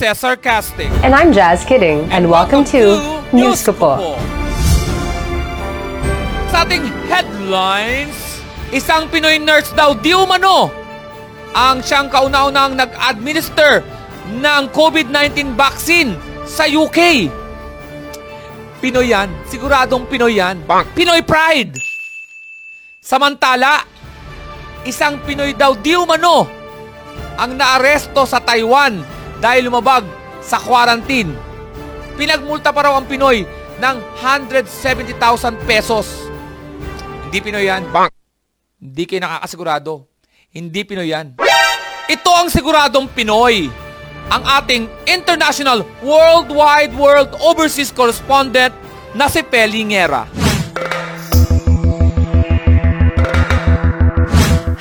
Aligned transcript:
Cesar 0.00 0.32
Casting. 0.40 0.88
And 1.04 1.12
I'm 1.12 1.28
Jazz 1.28 1.60
Kidding, 1.60 2.08
and, 2.08 2.32
welcome, 2.32 2.64
to 2.72 2.96
News 3.36 3.60
ko 3.60 3.76
po. 3.76 3.92
Sa 6.48 6.64
ating 6.64 6.88
headlines, 7.04 8.40
isang 8.72 9.12
Pinoy 9.12 9.36
nurse 9.36 9.68
daw 9.76 9.92
di 9.92 10.16
umano 10.16 10.72
ang 11.52 11.84
siyang 11.84 12.08
kauna-unang 12.08 12.80
nag-administer 12.80 13.84
ng 14.40 14.62
COVID-19 14.72 15.52
vaccine 15.52 16.16
sa 16.48 16.64
UK. 16.64 17.28
Pinoy 18.80 19.12
yan. 19.12 19.28
Siguradong 19.52 20.08
Pinoy 20.08 20.40
yan. 20.40 20.64
Pinoy 20.96 21.20
pride. 21.20 21.76
Samantala, 23.04 23.84
isang 24.88 25.20
Pinoy 25.28 25.52
daw 25.52 25.76
di 25.76 25.92
umano 25.92 26.48
ang 27.36 27.52
naaresto 27.52 28.24
sa 28.24 28.40
Taiwan 28.40 29.19
dahil 29.40 29.72
lumabag 29.72 30.04
sa 30.44 30.60
quarantine. 30.60 31.32
Pinagmulta 32.20 32.70
pa 32.70 32.86
raw 32.86 32.94
ang 33.00 33.08
Pinoy 33.08 33.48
ng 33.80 33.96
170,000 34.20 35.16
pesos. 35.64 36.28
Hindi 37.26 37.38
Pinoy 37.40 37.64
yan. 37.64 37.88
Hindi 38.76 39.02
kayo 39.08 39.24
nakakasigurado. 39.24 40.04
Hindi 40.52 40.84
Pinoy 40.84 41.08
yan. 41.08 41.40
Ito 42.10 42.30
ang 42.36 42.48
siguradong 42.52 43.08
Pinoy. 43.12 43.72
Ang 44.30 44.42
ating 44.46 44.86
international 45.08 45.82
worldwide 46.04 46.94
world 46.94 47.34
overseas 47.42 47.90
correspondent 47.90 48.76
na 49.16 49.26
si 49.26 49.42
Pelingera. 49.42 50.39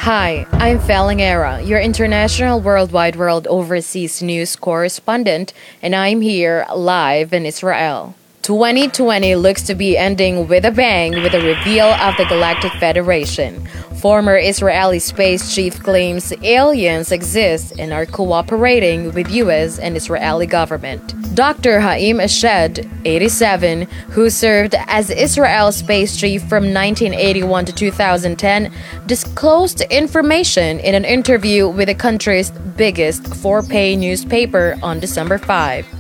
Hi, 0.10 0.48
I'm 0.54 0.80
Falangera, 0.80 1.64
your 1.64 1.80
international 1.80 2.60
worldwide 2.60 3.16
world 3.16 3.46
overseas 3.46 4.24
news 4.24 4.56
correspondent, 4.56 5.54
and 5.84 5.96
I'm 5.96 6.22
here 6.22 6.66
live 6.76 7.32
in 7.32 7.46
Israel. 7.46 8.16
2020 8.50 9.36
looks 9.36 9.62
to 9.62 9.76
be 9.76 9.96
ending 9.96 10.48
with 10.48 10.66
a 10.66 10.72
bang 10.72 11.12
with 11.22 11.34
the 11.34 11.40
reveal 11.40 11.86
of 11.86 12.18
the 12.18 12.26
Galactic 12.26 12.72
Federation. 12.80 13.64
Former 14.02 14.40
Israeli 14.40 14.98
space 14.98 15.54
chief 15.54 15.84
claims 15.84 16.34
aliens 16.42 17.12
exist 17.12 17.78
and 17.78 17.94
are 17.94 18.08
cooperating 18.08 19.14
with 19.14 19.30
US 19.30 19.78
and 19.78 19.96
Israeli 19.96 20.48
government. 20.48 21.14
Dr. 21.36 21.80
Haim 21.80 22.18
Eshed, 22.18 22.90
87, 23.06 23.84
who 24.10 24.32
served 24.32 24.74
as 24.88 25.12
Israel's 25.12 25.76
space 25.76 26.18
chief 26.18 26.42
from 26.50 26.74
1981 26.74 27.66
to 27.66 27.72
2010, 27.72 28.74
disclosed 29.06 29.82
information 29.92 30.80
in 30.80 30.96
an 30.96 31.06
interview 31.06 31.68
with 31.68 31.88
the 31.88 31.94
country's 31.94 32.50
biggest 32.50 33.28
four-pay 33.36 33.96
newspaper 33.96 34.76
on 34.82 35.00
December 35.00 35.38
5. 35.38 35.99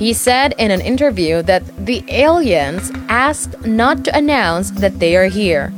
He 0.00 0.14
said 0.14 0.54
in 0.56 0.70
an 0.70 0.80
interview 0.80 1.42
that 1.42 1.62
the 1.84 2.02
aliens 2.08 2.90
asked 3.10 3.66
not 3.66 4.02
to 4.06 4.16
announce 4.16 4.70
that 4.80 4.98
they 4.98 5.14
are 5.14 5.26
here. 5.26 5.74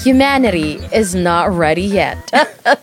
Humanity 0.00 0.80
is 0.90 1.14
not 1.14 1.52
ready 1.52 1.82
yet. 1.82 2.16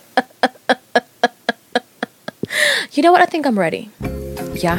you 2.92 3.02
know 3.02 3.10
what? 3.10 3.20
I 3.20 3.26
think 3.26 3.48
I'm 3.48 3.58
ready. 3.58 3.90
Yeah. 4.54 4.78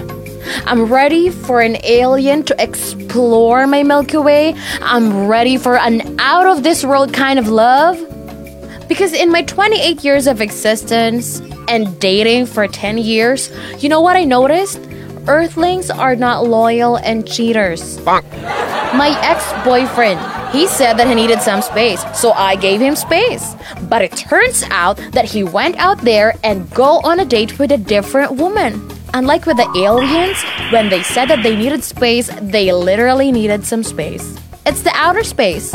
I'm 0.66 0.86
ready 0.86 1.30
for 1.30 1.60
an 1.60 1.76
alien 1.84 2.44
to 2.44 2.56
explore 2.58 3.68
my 3.68 3.84
Milky 3.84 4.16
Way. 4.16 4.56
I'm 4.80 5.28
ready 5.28 5.58
for 5.58 5.76
an 5.76 6.18
out 6.22 6.46
of 6.48 6.64
this 6.64 6.86
world 6.86 7.12
kind 7.14 7.38
of 7.38 7.50
love. 7.50 7.98
Because 8.88 9.12
in 9.12 9.30
my 9.30 9.42
28 9.42 10.06
years 10.06 10.28
of 10.28 10.40
existence 10.40 11.42
and 11.68 12.00
dating 12.00 12.46
for 12.46 12.66
10 12.66 12.98
years, 12.98 13.52
you 13.80 13.90
know 13.90 14.00
what 14.00 14.16
I 14.16 14.24
noticed? 14.24 14.87
Earthlings 15.28 15.90
are 15.90 16.16
not 16.16 16.48
loyal 16.48 16.96
and 16.98 17.28
cheaters. 17.28 18.00
My 18.06 19.20
ex 19.22 19.44
boyfriend, 19.66 20.20
he 20.56 20.68
said 20.68 20.94
that 20.94 21.08
he 21.08 21.16
needed 21.16 21.42
some 21.42 21.62
space, 21.62 22.02
so 22.18 22.32
I 22.32 22.56
gave 22.56 22.80
him 22.80 22.96
space. 22.96 23.56
But 23.90 24.02
it 24.02 24.16
turns 24.16 24.64
out 24.72 24.98
that 25.12 25.26
he 25.26 25.44
went 25.44 25.76
out 25.78 26.00
there 26.00 26.34
and 26.44 26.70
go 26.72 27.00
on 27.04 27.20
a 27.20 27.26
date 27.26 27.60
with 27.60 27.72
a 27.72 27.78
different 27.78 28.34
woman. 28.34 28.90
Unlike 29.14 29.46
with 29.46 29.58
the 29.58 29.70
aliens, 29.76 30.42
when 30.72 30.90
they 30.90 31.04
said 31.04 31.26
that 31.26 31.44
they 31.44 31.56
needed 31.56 31.84
space, 31.84 32.30
they 32.42 32.72
literally 32.72 33.32
needed 33.32 33.66
some 33.66 33.84
space. 33.84 34.38
It's 34.66 34.82
the 34.82 34.92
outer 34.94 35.24
space. 35.24 35.74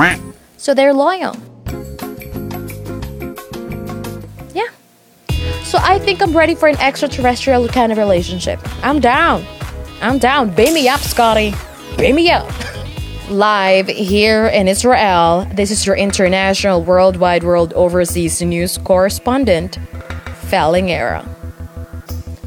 So 0.57 0.73
they're 0.73 0.95
loyal. 0.95 1.37
I 5.83 5.99
think 5.99 6.23
I'm 6.23 6.31
ready 6.31 6.55
for 6.55 6.71
an 6.71 6.79
extraterrestrial 6.79 7.67
kind 7.67 7.91
of 7.91 7.99
relationship. 7.99 8.63
I'm 8.87 9.03
down. 9.03 9.43
I'm 9.99 10.23
down. 10.23 10.55
Beam 10.55 10.75
me 10.79 10.87
up, 10.89 11.03
Scotty. 11.03 11.55
Beam 11.99 12.15
me 12.15 12.31
up. 12.31 12.47
Live 13.29 13.89
here 13.89 14.47
in 14.47 14.69
Israel, 14.69 15.43
this 15.51 15.75
is 15.75 15.85
your 15.85 15.97
international 15.97 16.87
worldwide 16.87 17.43
world 17.43 17.75
overseas 17.75 18.41
news 18.41 18.79
correspondent, 18.79 19.79
Felling 20.47 20.95
Era. 20.95 21.27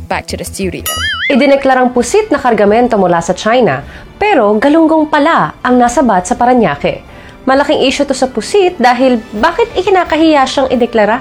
Back 0.07 0.27
to 0.31 0.37
the 0.37 0.45
studio. 0.47 0.87
Idineklarang 1.27 1.91
pusit 1.91 2.31
na 2.31 2.39
kargamento 2.39 2.95
mula 2.95 3.19
sa 3.19 3.35
China, 3.35 3.83
pero 4.15 4.55
galunggong 4.55 5.11
pala 5.11 5.59
ang 5.59 5.75
nasabat 5.75 6.23
sa 6.23 6.39
Paranaque. 6.39 7.03
Malaking 7.43 7.83
issue 7.83 8.07
to 8.07 8.15
sa 8.15 8.31
pusit 8.31 8.79
dahil 8.79 9.19
bakit 9.43 9.67
ikinakahiya 9.75 10.47
siyang 10.47 10.71
ideklara? 10.71 11.19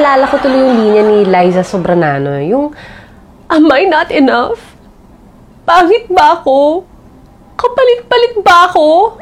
Naalala 0.00 0.32
ko 0.32 0.40
tuloy 0.40 0.64
yung 0.64 0.80
linya 0.80 1.02
ni 1.12 1.28
Liza 1.28 1.60
Sobranano, 1.60 2.40
yung 2.40 2.72
Am 3.52 3.68
I 3.68 3.84
not 3.84 4.08
enough? 4.08 4.56
Pangit 5.68 6.08
ba 6.08 6.40
ako? 6.40 6.88
Kapalit-palit 7.52 8.40
ba 8.40 8.72
ako? 8.72 9.20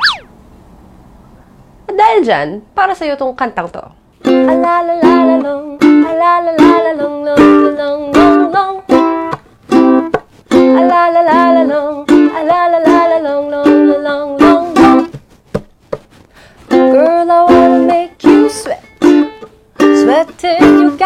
At 1.90 1.94
dahil 1.98 2.22
dyan, 2.22 2.48
para 2.78 2.94
sa'yo 2.94 3.18
tong 3.18 3.34
kantang 3.34 3.66
to. 3.74 3.82
Alalalalong, 4.22 5.67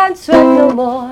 can't 0.02 0.18
sweat 0.18 0.44
no 0.44 0.72
more. 0.72 1.08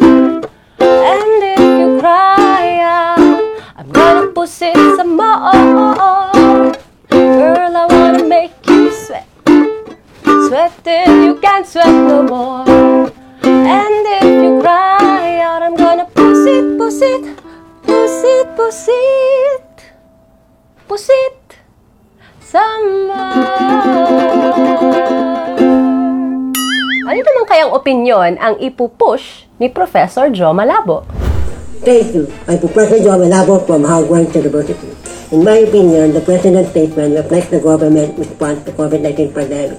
And 0.80 1.42
if 1.44 1.60
you 1.60 2.00
cry 2.00 2.80
out, 2.82 3.62
I'm 3.76 3.88
gonna 3.92 4.26
push 4.32 4.62
it 4.62 4.74
some 4.96 5.16
more. 5.16 6.72
Girl, 7.08 7.76
I 7.82 7.86
wanna 7.88 8.24
make 8.24 8.50
you 8.66 8.90
sweat. 8.90 9.28
Sweat 10.48 10.72
till 10.82 11.24
you 11.24 11.36
can't 11.36 11.64
sweat 11.64 11.86
no 11.86 12.24
more. 12.24 12.69
Naman 27.70 27.78
kayang 27.78 27.86
opinion 27.86 28.30
ang 28.42 28.54
ipupush 28.58 29.46
ni 29.62 29.70
Professor 29.70 30.26
Joe 30.34 30.50
Malabo? 30.50 31.06
Thank 31.86 32.18
you. 32.18 32.26
I'm 32.50 32.58
Professor 32.58 32.98
John 32.98 33.22
Malabo 33.22 33.62
from 33.62 33.86
Howard 33.86 34.34
University. 34.34 34.90
In 35.30 35.46
my 35.46 35.62
opinion, 35.62 36.10
the 36.10 36.18
President's 36.20 36.74
statement 36.74 37.14
reflects 37.14 37.54
the 37.54 37.62
government 37.62 38.18
response 38.18 38.66
to 38.66 38.74
COVID-19 38.74 39.30
pandemic. 39.30 39.78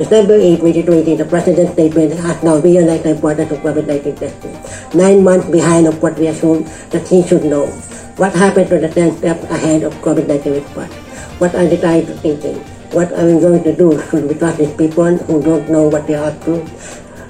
December 0.00 0.40
8, 0.40 0.64
2020, 0.64 1.20
the 1.20 1.28
President's 1.28 1.76
statement 1.76 2.16
has 2.24 2.40
now 2.40 2.56
realized 2.56 3.04
the 3.04 3.12
importance 3.12 3.52
of 3.52 3.60
COVID-19 3.60 4.16
testing. 4.16 4.56
Nine 4.96 5.20
months 5.20 5.44
behind 5.52 5.92
of 5.92 6.00
what 6.00 6.16
we 6.16 6.32
assumed 6.32 6.64
that 6.88 7.04
he 7.04 7.20
should 7.20 7.44
know. 7.44 7.68
What 8.16 8.32
happened 8.32 8.72
to 8.72 8.80
the 8.80 8.88
10 8.88 9.20
steps 9.20 9.44
ahead 9.52 9.84
of 9.84 9.92
COVID-19 10.00 10.64
response? 10.64 10.96
What 11.36 11.52
are 11.52 11.68
the 11.68 11.76
guys 11.76 12.08
thinking? 12.24 12.56
What 12.90 13.12
are 13.14 13.22
we 13.22 13.38
going 13.38 13.62
to 13.62 13.76
do? 13.76 13.94
Should 14.10 14.26
we 14.26 14.34
trust 14.34 14.58
these 14.58 14.74
people 14.74 15.14
who 15.30 15.38
don't 15.38 15.70
know 15.70 15.86
what 15.86 16.08
they 16.08 16.18
are 16.18 16.34
up 16.34 16.42
to? 16.48 16.58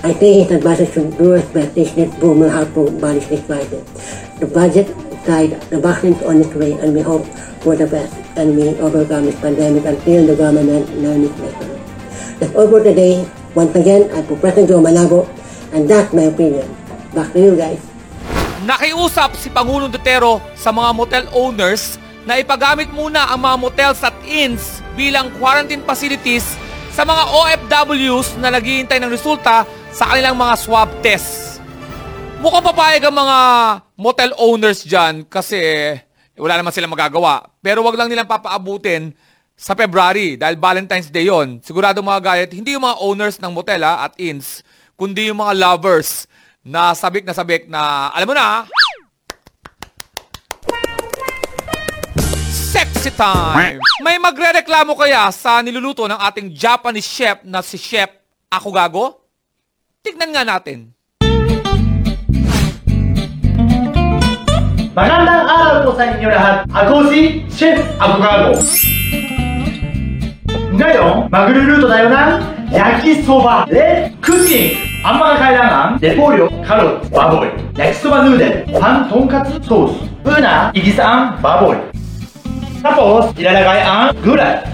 I 0.00 0.16
think 0.16 0.48
his 0.48 0.56
advisors 0.56 0.96
should 0.96 1.12
do 1.20 1.36
respect 1.36 1.76
this 1.76 1.92
net 1.92 2.08
boom 2.16 2.40
will 2.40 2.48
help 2.48 2.72
to 2.72 2.88
abolish 2.88 3.28
this 3.28 3.44
crisis. 3.44 3.84
The 4.40 4.48
budget 4.48 4.88
side, 5.28 5.60
the 5.68 5.76
vaccine 5.76 6.16
is 6.16 6.24
on 6.24 6.40
its 6.40 6.56
way, 6.56 6.72
and 6.80 6.96
we 6.96 7.04
hope 7.04 7.28
for 7.60 7.76
the 7.76 7.84
best, 7.84 8.16
and 8.40 8.56
we 8.56 8.72
overcome 8.80 9.28
this 9.28 9.36
pandemic 9.44 9.84
until 9.84 10.24
the 10.24 10.32
government 10.40 10.88
learns 11.04 11.28
its 11.28 11.36
lesson. 11.36 11.76
That's 12.40 12.54
all 12.56 12.72
for 12.72 12.80
today. 12.80 13.28
Once 13.52 13.76
again, 13.76 14.08
I'm 14.16 14.24
Professor 14.24 14.64
Joe 14.64 14.80
Malabo, 14.80 15.28
and 15.76 15.84
that's 15.84 16.16
my 16.16 16.32
opinion. 16.32 16.64
Back 17.12 17.36
to 17.36 17.40
you 17.44 17.52
guys. 17.52 17.84
Nakiusap 18.64 19.36
si 19.36 19.52
Pangulong 19.52 19.92
Duterte 19.92 20.40
sa 20.56 20.72
mga 20.72 20.96
motel 20.96 21.24
owners 21.36 22.00
na 22.24 22.40
ipagamit 22.40 22.88
muna 22.88 23.28
ang 23.28 23.44
mga 23.44 23.56
motels 23.60 24.00
at 24.00 24.16
inns 24.24 24.80
bilang 24.96 25.28
quarantine 25.36 25.84
facilities 25.84 26.56
sa 26.88 27.04
mga 27.04 27.22
OFWs 27.36 28.40
na 28.40 28.48
naghihintay 28.48 28.96
ng 28.96 29.12
resulta 29.12 29.68
sa 29.90 30.06
kanilang 30.06 30.38
mga 30.38 30.54
swab 30.58 30.90
tests. 31.02 31.58
Mukhang 32.40 32.64
papayag 32.64 33.04
ang 33.04 33.16
mga 33.20 33.38
motel 33.98 34.32
owners 34.40 34.86
dyan 34.86 35.26
kasi 35.28 35.60
wala 36.40 36.56
naman 36.56 36.72
silang 36.72 36.94
magagawa. 36.94 37.44
Pero 37.60 37.84
wag 37.84 37.98
lang 37.98 38.08
nilang 38.08 38.30
papaabutin 38.30 39.12
sa 39.52 39.76
February 39.76 40.40
dahil 40.40 40.56
Valentine's 40.56 41.12
Day 41.12 41.28
yon. 41.28 41.60
Sigurado 41.60 42.00
mga 42.00 42.24
gayet, 42.24 42.50
hindi 42.56 42.72
yung 42.72 42.86
mga 42.88 42.96
owners 43.04 43.36
ng 43.36 43.52
motel 43.52 43.84
ha, 43.84 44.08
at 44.08 44.16
inns, 44.16 44.64
kundi 44.96 45.28
yung 45.28 45.36
mga 45.36 45.52
lovers 45.52 46.24
na 46.64 46.96
sabik 46.96 47.28
na 47.28 47.36
sabik 47.36 47.68
na, 47.68 48.08
alam 48.16 48.24
mo 48.24 48.32
na, 48.32 48.64
sexy 52.48 53.12
time! 53.12 53.76
May 54.00 54.16
magre-reklamo 54.16 54.96
kaya 54.96 55.28
sa 55.28 55.60
niluluto 55.60 56.08
ng 56.08 56.16
ating 56.16 56.56
Japanese 56.56 57.04
chef 57.04 57.44
na 57.44 57.60
si 57.60 57.76
Chef 57.76 58.08
Ako 58.48 58.72
Gago? 58.72 59.19
Tignan 60.00 60.32
nga 60.32 60.48
natin. 60.48 60.96
Magandang 64.96 65.44
araw 65.44 65.84
po 65.84 65.90
sa 65.92 66.16
inyo 66.16 66.28
lahat. 66.32 66.64
Ako 66.72 67.12
si 67.12 67.44
Chef 67.52 67.76
Agugago. 68.00 68.56
Ngayon, 70.72 71.28
magluluto 71.28 71.84
tayo 71.84 72.06
ng 72.16 72.30
yakisoba 72.72 73.68
red 73.68 74.16
cooking. 74.24 74.80
Ang 75.04 75.20
mga 75.20 75.34
kailangan, 75.36 75.88
repolyo, 76.00 76.48
carrot, 76.64 77.04
baboy, 77.12 77.52
yakisoba 77.76 78.24
noodle, 78.24 78.64
pan 78.80 79.04
tonkatsu 79.04 79.60
sauce, 79.68 80.00
una, 80.24 80.72
igisa 80.72 81.04
ang 81.04 81.24
baboy. 81.44 81.76
Tapos, 82.80 83.36
ilalagay 83.36 83.84
ang 83.84 84.16
gulay. 84.24 84.64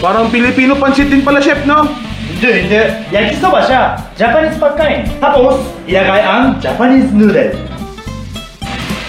Parang 0.00 0.32
Pilipino 0.32 0.80
pansit 0.80 1.12
din 1.12 1.20
pala, 1.20 1.44
chef, 1.44 1.60
no? 1.68 2.08
Hindi, 2.30 2.52
hindi. 2.66 2.82
Yakisoba 3.10 3.60
siya. 3.66 3.82
Japanese 4.14 4.56
pagkain. 4.56 5.02
Tapos, 5.18 5.58
ilagay 5.90 6.22
ang 6.22 6.56
Japanese 6.62 7.10
noodle. 7.10 7.52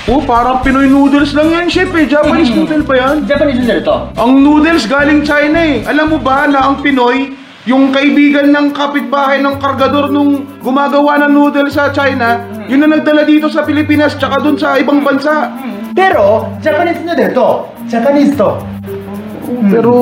Oh, 0.09 0.17
parang 0.25 0.65
Pinoy 0.65 0.89
noodles 0.89 1.37
lang 1.37 1.53
yan, 1.53 1.69
chef, 1.69 1.93
eh. 1.93 2.09
Japanese 2.09 2.49
noodle 2.57 2.81
pa 2.81 2.97
yan. 2.97 3.29
Japanese 3.29 3.61
noodle 3.61 3.83
to. 3.85 3.95
Ang 4.17 4.41
noodles 4.41 4.89
galing 4.89 5.21
China, 5.21 5.61
eh. 5.61 5.85
Alam 5.85 6.17
mo 6.17 6.17
ba 6.17 6.49
na 6.49 6.65
ang 6.65 6.81
Pinoy, 6.81 7.37
yung 7.69 7.93
kaibigan 7.93 8.49
ng 8.49 8.73
kapitbahay 8.73 9.37
ng 9.45 9.61
kargador 9.61 10.09
nung 10.09 10.41
gumagawa 10.65 11.21
ng 11.21 11.31
noodles 11.31 11.77
sa 11.77 11.93
China, 11.93 12.41
yun 12.65 12.81
na 12.81 12.89
nagdala 12.89 13.21
dito 13.21 13.45
sa 13.53 13.61
Pilipinas, 13.61 14.17
tsaka 14.17 14.41
dun 14.41 14.57
sa 14.57 14.81
ibang 14.81 15.05
bansa. 15.05 15.53
Pero, 15.93 16.49
Japanese 16.65 17.05
noodle 17.05 17.31
to. 17.37 17.47
Japanese 17.85 18.33
to. 18.33 18.57
Pero, 19.69 19.93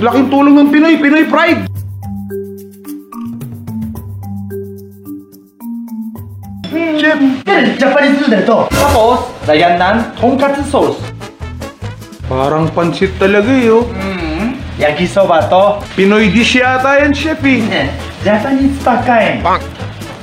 laking 0.00 0.26
tulong 0.32 0.56
ng 0.56 0.68
Pinoy, 0.72 0.96
Pinoy 0.96 1.28
pride. 1.28 1.73
Pero, 6.74 7.68
Japanese 7.78 8.18
noodle 8.18 8.42
to. 8.42 8.58
Tapos, 8.74 9.30
lagyan 9.46 9.78
ng 9.78 9.98
tonkatsu 10.18 10.62
sauce. 10.66 10.98
parang 12.24 12.66
pansit 12.74 13.14
talaga, 13.20 13.52
eh, 13.52 13.70
oh. 13.70 13.86
Yakisoba 14.74 15.46
to. 15.46 15.78
Pinoy 15.94 16.34
dish 16.34 16.58
yata 16.58 16.98
yan, 16.98 17.14
chef, 17.14 17.38
eh. 17.46 17.86
Japanese 18.26 18.74
pagkain. 18.82 19.38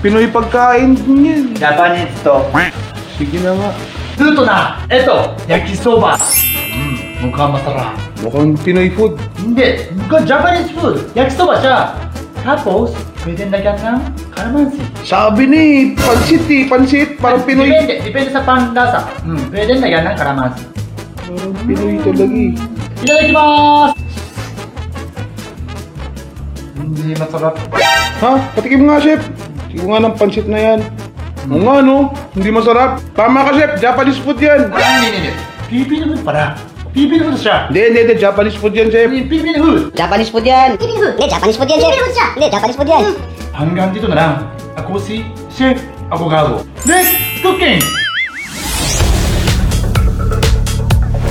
Pinoy 0.03 0.27
pagkain 0.27 0.91
din 0.97 1.23
yan. 1.23 1.43
Japanese 1.55 2.11
to. 2.19 2.35
Sige 3.15 3.39
na 3.39 3.55
nga. 3.55 3.69
Luto 4.19 4.43
na. 4.43 4.75
Ito, 4.91 5.31
yakisoba. 5.47 6.19
Mm, 6.75 7.31
mukhang 7.31 7.55
masarap. 7.55 7.95
Mukhang 8.19 8.51
Pinoy 8.59 8.91
food. 8.91 9.15
Hindi, 9.39 9.87
mukhang 9.95 10.27
Japanese 10.27 10.71
food. 10.75 10.99
Yakisoba 11.15 11.55
siya. 11.63 11.95
Tapos, 12.43 12.91
pwede 13.21 13.43
lagyan 13.53 13.77
ng 13.77 13.99
kalamansi. 14.33 14.81
Sabi 15.05 15.43
ni, 15.45 15.63
pansit 15.93 16.45
eh, 16.49 16.65
pansit. 16.65 17.09
Parang 17.21 17.43
Pinoy. 17.45 17.69
Depende, 17.69 17.95
depende 18.01 18.29
sa 18.33 18.41
panlasa. 18.41 18.99
Hmm, 19.21 19.41
pwede 19.53 19.77
lagyan 19.77 20.03
ng 20.09 20.17
kalamansi. 20.17 20.63
Parang 21.29 21.53
Pinoy 21.65 21.95
talaga 22.01 22.25
eh. 22.25 22.51
Itadakimasu! 23.01 23.97
Hindi 26.81 27.11
masarap. 27.17 27.55
Ha? 28.21 28.31
Patikim 28.57 28.81
nga, 28.85 29.01
chef. 29.01 29.21
Tikim 29.69 29.89
nga 29.89 29.99
ng 30.01 30.15
pansit 30.17 30.45
na 30.49 30.59
yan. 30.59 30.79
Oo 31.49 31.61
nga, 31.65 31.81
no? 31.81 32.13
Hindi 32.37 32.49
masarap. 32.53 33.01
Tama 33.17 33.45
ka, 33.47 33.51
chef. 33.57 33.71
Japanese 33.81 34.21
food 34.21 34.37
yan. 34.37 34.69
Ah, 34.69 35.01
hindi, 35.01 35.07
hindi, 35.09 35.19
hindi. 35.29 35.33
Filipino 35.69 36.03
food 36.13 36.21
pala. 36.25 36.70
Filipino 36.91 37.31
food 37.31 37.39
siya. 37.39 37.71
Hindi, 37.71 37.79
hindi, 37.87 37.99
hindi. 38.03 38.15
Japanese 38.19 38.57
food 38.59 38.73
yan, 38.75 38.87
chef. 38.91 39.07
Filipino 39.07 39.59
food. 39.63 39.81
Japanese 39.95 40.27
food 40.27 40.43
yan. 40.43 40.69
Hindi, 40.75 41.27
Japanese 41.31 41.55
food 41.55 41.69
yan, 41.71 41.79
chef. 41.79 42.31
Hindi, 42.35 42.47
Japanese 42.51 42.77
food 42.77 42.89
yan. 42.91 43.03
Hanggang 43.55 43.89
dito 43.95 44.07
na 44.11 44.15
lang. 44.19 44.31
Ako 44.75 44.99
si 44.99 45.23
Chef 45.55 45.79
Abogado. 46.11 46.67
Let's 46.83 47.15
cooking! 47.39 47.79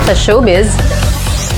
Sa 0.08 0.14
showbiz, 0.16 0.72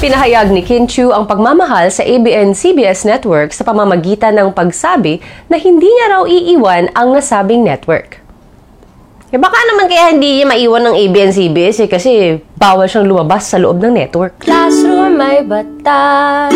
pinahayag 0.03 0.51
ni 0.51 0.67
Kim 0.67 0.91
Chu 0.91 1.15
ang 1.15 1.31
pagmamahal 1.31 1.87
sa 1.95 2.03
ABS-CBN 2.03 3.07
network 3.07 3.55
sa 3.55 3.63
pamamagitan 3.63 4.35
ng 4.35 4.51
pagsabi 4.51 5.23
na 5.47 5.63
hindi 5.63 5.87
niya 5.87 6.07
raw 6.19 6.23
iiwan 6.27 6.91
ang 6.99 7.15
nasabing 7.15 7.63
network. 7.63 8.22
Eh 9.33 9.41
baka 9.41 9.57
naman 9.65 9.89
kaya 9.89 10.13
hindi 10.13 10.37
niya 10.37 10.45
maiwan 10.45 10.93
ng 10.93 10.97
ABS-CBS 11.09 11.77
eh 11.85 11.89
kasi 11.89 12.13
bawal 12.61 12.85
siyang 12.85 13.09
lumabas 13.09 13.49
sa 13.49 13.57
loob 13.57 13.81
ng 13.81 13.97
network. 13.97 14.37
Classroom 14.45 15.17
may 15.17 15.41
batas, 15.41 16.53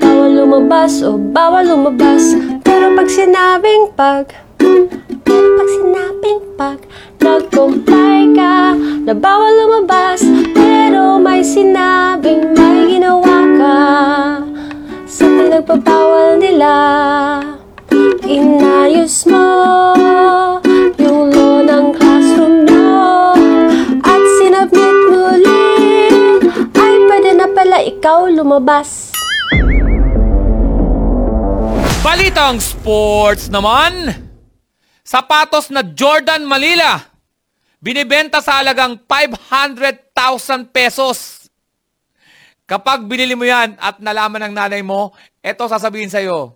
bawal 0.00 0.32
lumabas 0.32 1.04
o 1.04 1.20
bawal 1.20 1.68
lumabas. 1.68 2.32
Pero 2.64 2.96
pag 2.96 3.08
sinabing 3.12 3.92
pag, 3.92 4.32
pero 4.56 5.44
pag 5.60 5.68
sinabing 5.68 6.40
pag, 6.56 6.78
nag-comply 7.20 8.32
ka 8.32 8.72
na 9.04 9.12
bawal 9.12 9.52
lumabas 9.52 10.24
Pero 10.56 11.20
may 11.20 11.44
sinabing 11.44 12.56
may 12.56 12.96
ginawa 12.96 13.38
ka 13.60 13.78
Sa 15.04 15.28
pinagbabawal 15.28 16.40
nila 16.40 16.74
Inayos 18.24 19.28
mo 19.28 19.46
na 27.76 27.84
ikaw 27.84 28.24
lumabas 28.32 29.12
Balitang 32.00 32.62
sports 32.62 33.50
naman. 33.50 34.14
Sapatos 35.02 35.74
na 35.74 35.82
Jordan 35.82 36.46
Malila. 36.46 37.02
Binibenta 37.82 38.38
sa 38.38 38.62
halagang 38.62 38.94
500,000 39.10 40.70
pesos. 40.70 41.50
Kapag 42.62 43.10
binili 43.10 43.34
mo 43.34 43.42
yan 43.42 43.74
at 43.82 43.98
nalaman 43.98 44.48
ng 44.48 44.54
nanay 44.54 44.86
mo, 44.86 45.10
eto 45.42 45.66
sasabihin 45.66 46.06
sa'yo. 46.06 46.54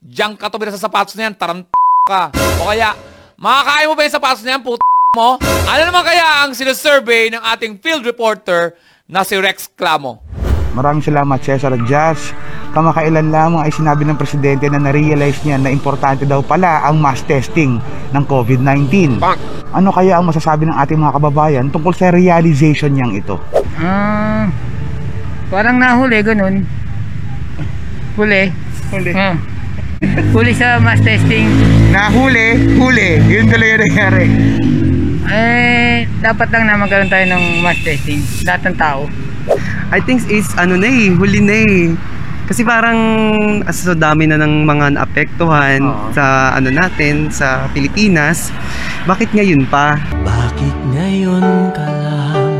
Diyan 0.00 0.40
ka 0.40 0.48
tumira 0.48 0.72
sa 0.72 0.88
sapatos 0.88 1.12
na 1.12 1.28
yan, 1.28 1.36
tarant 1.36 1.68
ka. 2.08 2.32
O 2.64 2.72
kaya, 2.72 2.96
makakain 3.36 3.88
mo 3.92 3.94
ba 4.00 4.08
yung 4.08 4.16
sapatos 4.16 4.42
na 4.48 4.56
yan, 4.56 4.64
put 4.64 4.80
mo? 5.14 5.38
Ano 5.40 5.82
naman 5.86 6.02
kaya 6.02 6.44
ang 6.44 6.52
sinasurvey 6.52 7.30
ng 7.30 7.42
ating 7.54 7.78
field 7.78 8.02
reporter 8.02 8.74
na 9.06 9.22
si 9.22 9.38
Rex 9.38 9.70
Clamo? 9.72 10.20
Maraming 10.74 11.06
salamat 11.06 11.38
Cesar 11.38 11.78
Jazz. 11.86 12.34
Kamakailan 12.74 13.30
lamang 13.30 13.62
ay 13.62 13.70
sinabi 13.70 14.02
ng 14.02 14.18
presidente 14.18 14.66
na 14.66 14.82
na-realize 14.82 15.38
niya 15.46 15.62
na 15.62 15.70
importante 15.70 16.26
daw 16.26 16.42
pala 16.42 16.82
ang 16.82 16.98
mass 16.98 17.22
testing 17.22 17.78
ng 18.10 18.24
COVID-19. 18.26 19.22
Ano 19.70 19.94
kaya 19.94 20.18
ang 20.18 20.26
masasabi 20.26 20.66
ng 20.66 20.74
ating 20.74 20.98
mga 20.98 21.14
kababayan 21.14 21.70
tungkol 21.70 21.94
sa 21.94 22.10
realization 22.10 22.90
niyang 22.98 23.14
ito? 23.14 23.38
Ah, 23.78 24.50
parang 25.46 25.78
nahuli, 25.78 26.18
ganun. 26.26 26.66
Huli. 28.18 28.50
Huli. 28.90 29.12
Ah. 29.14 29.38
Huli 30.34 30.52
sa 30.58 30.82
mass 30.82 30.98
testing. 31.06 31.46
Nahuli, 31.94 32.74
huli. 32.74 33.22
Yun 33.30 33.46
talaga 33.46 33.86
nangyari. 33.86 34.26
Eh, 35.28 36.04
dapat 36.20 36.48
lang 36.52 36.68
na 36.68 36.76
magkaroon 36.76 37.08
tayo 37.08 37.24
ng 37.32 37.64
mass 37.64 37.80
testing. 37.80 38.20
Lahat 38.44 38.60
ng 38.68 38.76
tao. 38.76 39.08
I 39.92 40.00
think 40.00 40.24
is 40.28 40.48
ano 40.56 40.76
na 40.76 40.88
eh, 40.88 41.12
huli 41.12 41.40
na 41.40 41.56
eh. 41.64 41.80
Kasi 42.44 42.60
parang 42.60 42.98
sa 43.72 43.96
dami 43.96 44.28
na 44.28 44.36
ng 44.36 44.68
mga 44.68 45.00
naapektuhan 45.00 45.80
Oo. 45.80 46.12
sa 46.12 46.52
ano 46.52 46.68
natin, 46.68 47.32
sa 47.32 47.72
Pilipinas, 47.72 48.52
bakit 49.08 49.32
ngayon 49.32 49.64
pa? 49.72 49.96
Bakit 50.24 50.76
ngayon 50.92 51.72
ka 51.72 51.88
lang? 51.88 52.52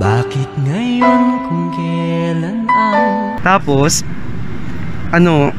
Bakit 0.00 0.50
ngayon 0.64 1.22
kung 1.44 1.66
kailan 1.76 2.58
ang 2.64 3.36
Tapos, 3.44 4.00
ano, 5.12 5.52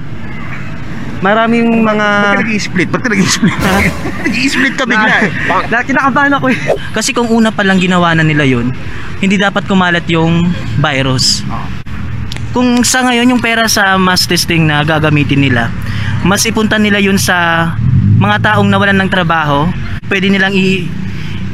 maraming 1.22 1.84
mga... 1.84 2.08
Ba't 2.08 2.34
ka 2.38 2.42
nag-i-split? 2.44 2.88
Ba't 2.90 3.02
ka 3.04 3.10
nag-i-split? 3.10 3.56
nag-i-split 4.28 4.76
ka 4.78 4.86
bigla 4.86 5.16
eh. 5.26 5.32
Na, 5.70 5.84
kinakabahan 5.84 6.34
ako 6.38 6.46
eh. 6.54 6.58
Kasi 6.94 7.14
kung 7.14 7.30
una 7.30 7.50
pa 7.50 7.66
lang 7.66 7.82
ginawa 7.82 8.14
na 8.14 8.24
nila 8.26 8.46
yun, 8.46 8.74
hindi 9.20 9.36
dapat 9.38 9.66
kumalat 9.66 10.06
yung 10.10 10.50
virus. 10.82 11.42
Kung 12.54 12.82
sa 12.82 13.06
ngayon 13.06 13.38
yung 13.38 13.42
pera 13.44 13.70
sa 13.70 13.98
mass 14.02 14.26
testing 14.26 14.66
na 14.66 14.82
gagamitin 14.82 15.42
nila, 15.42 15.70
mas 16.26 16.42
ipunta 16.46 16.82
nila 16.82 16.98
yun 16.98 17.22
sa 17.22 17.70
mga 18.18 18.38
taong 18.42 18.70
nawalan 18.70 18.98
ng 19.06 19.12
trabaho, 19.14 19.70
pwede 20.10 20.32
nilang 20.32 20.56
i, 20.58 20.90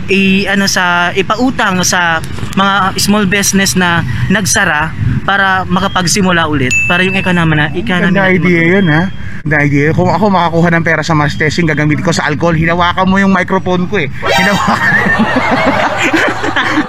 i 0.08 0.48
ano 0.48 0.68
sa 0.70 1.12
ipautang 1.12 1.84
sa 1.84 2.24
mga 2.56 2.98
small 3.00 3.26
business 3.26 3.74
na 3.78 4.06
nagsara 4.30 4.94
para 5.24 5.64
makapagsimula 5.66 6.48
ulit 6.48 6.72
para 6.86 7.02
yung 7.04 7.16
economy 7.16 7.56
na 7.56 7.68
economy 7.72 8.12
Ganda 8.12 8.28
natin 8.28 8.44
idea 8.44 8.62
yun 8.78 8.86
ha. 8.92 9.02
Ganda 9.44 9.58
idea. 9.64 9.92
Kung 9.92 10.08
ako 10.08 10.32
makakuha 10.32 10.70
ng 10.72 10.84
pera 10.88 11.04
sa 11.04 11.12
mass 11.12 11.36
testing, 11.36 11.68
gagamitin 11.68 12.04
ko 12.04 12.16
sa 12.16 12.32
alcohol, 12.32 12.56
hinawakan 12.56 13.08
mo 13.08 13.20
yung 13.20 13.32
microphone 13.36 13.88
ko 13.92 14.00
eh. 14.00 14.08
Hinawakan. 14.08 14.92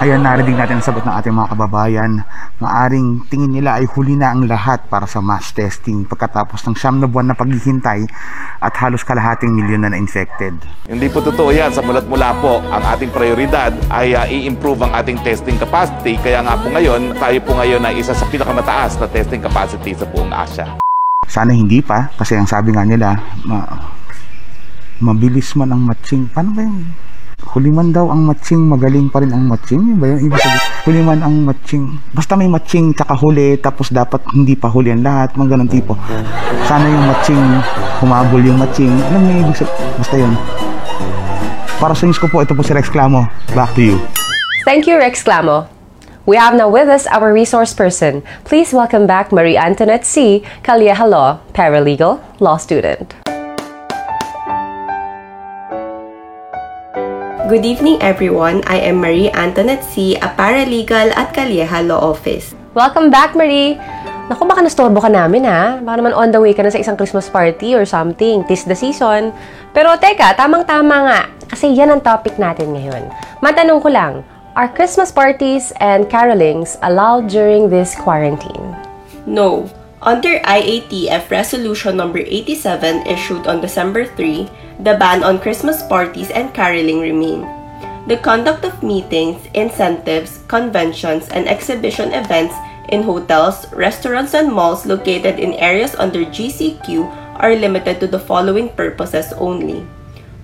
Ayan, 0.05 0.21
narinig 0.21 0.59
natin 0.59 0.77
ang 0.77 0.85
sagot 0.85 1.01
ng 1.07 1.15
ating 1.17 1.33
mga 1.33 1.55
kababayan. 1.55 2.11
Maaring 2.59 3.25
tingin 3.31 3.57
nila 3.57 3.79
ay 3.79 3.87
huli 3.89 4.19
na 4.19 4.31
ang 4.31 4.43
lahat 4.43 4.85
para 4.91 5.07
sa 5.07 5.23
mass 5.23 5.55
testing 5.55 6.03
pagkatapos 6.03 6.61
ng 6.67 6.75
siyam 6.75 6.99
na 6.99 7.07
buwan 7.07 7.31
na 7.31 7.35
paghihintay 7.37 8.03
at 8.59 8.73
halos 8.75 9.07
kalahating 9.07 9.55
milyon 9.55 9.87
na 9.87 9.89
na-infected. 9.95 10.55
Hindi 10.85 11.07
po 11.07 11.23
totoo 11.23 11.49
yan. 11.49 11.71
Sa 11.71 11.79
mulat 11.79 12.05
mula 12.11 12.35
po, 12.37 12.59
ang 12.69 12.83
ating 12.85 13.09
prioridad 13.09 13.71
ay 13.87 14.13
ah, 14.13 14.27
i-improve 14.27 14.83
ang 14.83 14.93
ating 14.93 15.19
testing 15.23 15.54
capacity. 15.57 16.19
Kaya 16.19 16.43
nga 16.43 16.55
po 16.59 16.71
ngayon, 16.71 17.15
tayo 17.17 17.37
po 17.43 17.51
ngayon 17.55 17.81
ay 17.83 17.99
isa 18.01 18.11
sa 18.11 18.25
pinakamataas 18.27 18.99
na 18.99 19.07
testing 19.09 19.43
capacity 19.43 19.95
sa 19.95 20.05
buong 20.07 20.31
Asia. 20.31 20.67
Sana 21.25 21.51
hindi 21.51 21.81
pa 21.81 22.13
kasi 22.15 22.37
ang 22.37 22.45
sabi 22.45 22.71
nga 22.71 22.85
nila 22.85 23.17
ma- 23.43 23.93
mabilis 25.01 25.57
man 25.57 25.73
ang 25.73 25.81
matching. 25.83 26.29
Paano 26.29 26.53
ba 26.53 26.61
yun? 26.63 26.93
Huli 27.45 27.69
man 27.69 27.91
daw 27.91 28.09
ang 28.09 28.25
matching, 28.25 28.57
magaling 28.63 29.11
pa 29.11 29.19
rin 29.21 29.29
ang 29.29 29.45
matching. 29.45 29.77
Yun 29.77 29.97
ba 29.99 30.07
yun? 30.07 30.19
Ibig 30.27 30.39
sabihin, 30.39 30.63
huli 30.87 31.01
man 31.03 31.19
ang 31.21 31.35
matching. 31.43 31.83
Basta 32.15 32.33
may 32.39 32.47
matching 32.47 32.95
tsaka 32.95 33.13
huli, 33.19 33.59
tapos 33.59 33.91
dapat 33.91 34.23
hindi 34.33 34.55
pa 34.55 34.71
huli 34.71 34.95
ang 34.95 35.03
lahat, 35.03 35.35
mga 35.35 35.55
ganun 35.55 35.69
tipo. 35.69 35.93
Sana 36.65 36.87
yung 36.87 37.05
matching, 37.05 37.43
humabol 38.01 38.41
yung 38.41 38.57
matching. 38.57 38.91
Alam 39.11 39.19
mo 39.23 39.29
ibig 39.45 39.57
sabihin? 39.61 39.93
Basta 39.99 40.15
yun. 40.15 40.33
Para 41.75 41.91
sa 41.91 42.07
news 42.07 42.17
ko 42.17 42.31
po, 42.31 42.39
ito 42.39 42.55
po 42.55 42.63
si 42.63 42.71
Rex 42.71 42.87
Clamo. 42.87 43.27
Back 43.51 43.75
to 43.75 43.83
you. 43.83 43.99
Thank 44.65 44.89
you, 44.89 44.97
Rex 44.97 45.21
Clamo. 45.21 45.69
We 46.25 46.41
have 46.41 46.57
now 46.57 46.73
with 46.73 46.89
us 46.89 47.05
our 47.13 47.29
resource 47.29 47.69
person. 47.69 48.25
Please 48.49 48.73
welcome 48.73 49.05
back 49.05 49.29
Marie 49.29 49.61
Antoinette 49.61 50.09
C. 50.09 50.41
Law, 50.65 51.37
paralegal, 51.53 52.17
law 52.41 52.57
student. 52.57 53.13
Good 57.45 57.61
evening, 57.61 58.01
everyone. 58.01 58.65
I 58.65 58.81
am 58.89 59.05
Marie 59.05 59.29
Antoinette 59.37 59.85
C., 59.85 60.17
a 60.17 60.33
paralegal 60.33 61.13
at 61.13 61.29
Calieja 61.37 61.85
Law 61.85 62.01
Office. 62.01 62.57
Welcome 62.73 63.13
back, 63.13 63.37
Marie! 63.37 63.77
Naku, 64.33 64.49
baka 64.49 64.65
nastorbo 64.65 64.97
ka 64.97 65.13
namin 65.13 65.45
ha. 65.45 65.77
Baka 65.77 66.01
naman 66.01 66.17
on 66.17 66.33
the 66.33 66.41
way 66.41 66.57
ka 66.57 66.65
na 66.65 66.73
sa 66.73 66.81
isang 66.81 66.97
Christmas 66.97 67.29
party 67.29 67.77
or 67.77 67.85
something. 67.85 68.41
Tis 68.49 68.65
the 68.65 68.73
season. 68.73 69.29
Pero 69.77 69.93
teka, 70.01 70.33
tamang-tama 70.33 70.95
nga. 71.05 71.21
Kasi 71.45 71.69
yan 71.69 71.93
ang 71.93 72.01
topic 72.01 72.41
natin 72.41 72.73
ngayon. 72.73 73.13
Matanong 73.45 73.77
ko 73.77 73.93
lang, 73.93 74.25
are 74.55 74.71
Christmas 74.71 75.11
parties 75.11 75.75
and 75.83 76.09
carolings 76.09 76.77
allowed 76.81 77.27
during 77.27 77.67
this 77.69 77.93
quarantine? 77.93 78.71
No. 79.27 79.67
Under 80.01 80.39
IATF 80.47 81.29
Resolution 81.29 81.97
Number 81.97 82.19
87 82.19 83.07
issued 83.07 83.47
on 83.47 83.59
December 83.59 84.05
3, 84.05 84.47
the 84.79 84.95
ban 84.95 85.23
on 85.23 85.39
Christmas 85.39 85.83
parties 85.83 86.31
and 86.31 86.53
caroling 86.53 87.01
remain. 87.01 87.43
The 88.07 88.15
conduct 88.15 88.63
of 88.63 88.83
meetings, 88.83 89.41
incentives, 89.55 90.39
conventions, 90.47 91.27
and 91.29 91.49
exhibition 91.49 92.13
events 92.13 92.55
in 92.89 93.03
hotels, 93.03 93.65
restaurants, 93.73 94.35
and 94.35 94.53
malls 94.53 94.85
located 94.85 95.39
in 95.39 95.53
areas 95.59 95.95
under 95.95 96.23
GCQ 96.23 97.03
are 97.41 97.55
limited 97.55 97.99
to 97.99 98.07
the 98.07 98.19
following 98.19 98.69
purposes 98.69 99.33
only 99.35 99.85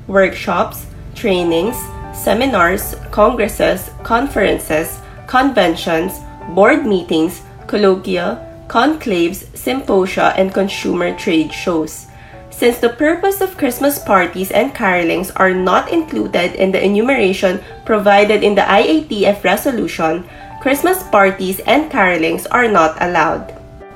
workshops, 0.08 0.88
trainings, 1.16 1.78
seminars, 2.14 2.96
congresses, 3.12 3.92
conferences, 4.04 5.00
conventions, 5.28 6.20
board 6.56 6.86
meetings, 6.86 7.42
colloquia, 7.68 8.40
conclaves, 8.68 9.46
symposia, 9.56 10.34
and 10.38 10.54
consumer 10.54 11.16
trade 11.16 11.52
shows. 11.52 12.08
Since 12.52 12.78
the 12.78 12.94
purpose 12.94 13.42
of 13.42 13.58
Christmas 13.58 13.98
parties 13.98 14.52
and 14.52 14.76
carolings 14.76 15.32
are 15.34 15.54
not 15.54 15.90
included 15.90 16.54
in 16.56 16.72
the 16.72 16.84
enumeration 16.84 17.60
provided 17.86 18.44
in 18.44 18.54
the 18.54 18.62
IATF 18.62 19.44
resolution, 19.44 20.24
Christmas 20.62 21.02
parties 21.10 21.60
and 21.66 21.90
carolings 21.90 22.46
are 22.48 22.70
not 22.70 23.02
allowed. 23.02 23.50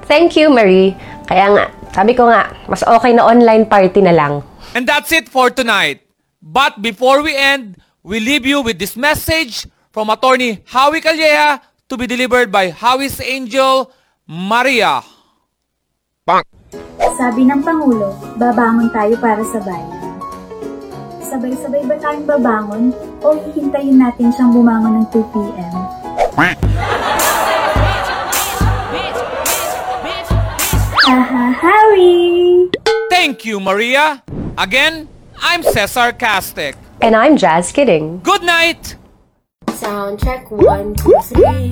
Thank 0.10 0.36
you, 0.36 0.50
Marie. 0.50 0.98
Kaya 1.30 1.54
nga, 1.54 1.66
sabi 1.94 2.18
ko 2.18 2.26
nga, 2.26 2.50
mas 2.66 2.82
okay 2.82 3.14
na 3.14 3.26
online 3.30 3.70
party 3.70 4.02
na 4.02 4.18
lang. 4.18 4.42
And 4.74 4.90
that's 4.90 5.14
it 5.14 5.30
for 5.30 5.54
tonight. 5.54 6.02
But 6.42 6.82
before 6.82 7.22
we 7.22 7.38
end, 7.38 7.78
we 8.06 8.22
leave 8.22 8.46
you 8.46 8.62
with 8.62 8.78
this 8.78 8.94
message 8.94 9.66
from 9.90 10.14
attorney 10.14 10.62
Howie 10.70 11.02
Calleja 11.02 11.58
to 11.90 11.98
be 11.98 12.06
delivered 12.06 12.54
by 12.54 12.70
Howie's 12.70 13.18
angel, 13.18 13.90
Maria. 14.30 15.02
Sabi 17.18 17.50
ng 17.50 17.66
Pangulo, 17.66 18.14
babangon 18.38 18.94
tayo 18.94 19.18
para 19.18 19.42
sa 19.50 19.58
bayan. 19.66 20.22
Sabay-sabay 21.18 21.82
ba 21.90 21.98
tayong 21.98 22.30
babangon 22.30 22.84
o 23.26 23.28
hihintayin 23.42 23.98
natin 23.98 24.30
siyang 24.30 24.54
bumangon 24.54 25.02
ng 25.02 25.06
2 25.10 25.34
p.m.? 25.34 25.76
Haha, 31.10 31.44
Harry! 31.58 32.70
Thank 33.10 33.50
you, 33.50 33.58
Maria. 33.58 34.22
Again, 34.62 35.10
I'm 35.42 35.66
Cesar 35.66 36.14
Castic. 36.14 36.85
And 37.04 37.12
I'm 37.12 37.36
Jazz 37.36 37.76
Kidding. 37.76 38.24
Good 38.24 38.44
night! 38.48 38.96
Sound 39.76 40.16
check, 40.16 40.48
one, 40.48 40.96
two, 40.96 41.12
three. 41.28 41.68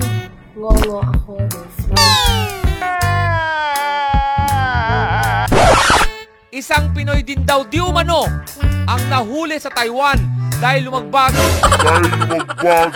Ngongo 0.52 1.00
ako 1.00 1.40
this 1.48 1.76
Isang 6.52 6.92
Pinoy 6.92 7.24
din 7.24 7.40
daw 7.42 7.64
di 7.64 7.80
umano 7.80 8.28
ang 8.84 9.02
nahuli 9.08 9.56
sa 9.56 9.72
Taiwan 9.72 10.20
dahil 10.60 10.92
lumagbag. 10.92 11.32
Dahil 11.32 12.04
lumagbag. 12.04 12.90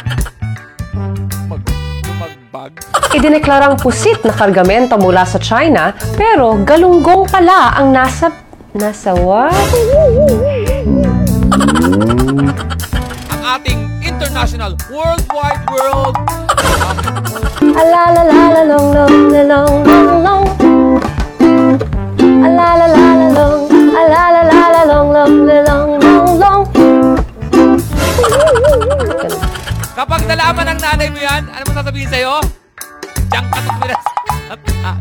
Mag, 1.48 1.62
lumagbag? 2.06 2.72
Idineklarang 3.16 3.80
pusit 3.80 4.20
na 4.20 4.36
kargamento 4.36 5.00
mula 5.00 5.24
sa 5.24 5.40
China, 5.40 5.96
pero 6.12 6.60
galunggong 6.60 7.24
pala 7.24 7.72
ang 7.72 7.88
nasa... 7.88 8.28
Nasa 8.76 9.16
what? 9.16 9.56
International 14.38 14.78
worldwide 14.94 15.66
world 15.66 16.14
Alalalalong, 17.74 18.94
long, 18.94 19.16
long, 19.50 19.74
long, 19.82 20.22
long. 20.22 20.44
Alalalalong, 22.46 23.62
alalalalong, 23.98 25.08
long, 25.10 25.34
long, 25.42 25.90
long, 25.98 26.28
long. 26.38 26.62
Kapag 29.98 30.20
nalaman 30.30 30.66
ng 30.70 30.78
nanay 30.86 31.08
mo 31.10 31.18
yan, 31.18 31.42
ano 31.50 31.62
mo 31.66 31.72
sasabihin 31.74 32.06
sa'yo? 32.06 32.38
Diyan 33.34 33.44
ka 33.50 33.58
tumira 33.58 33.96
sa 33.98 34.94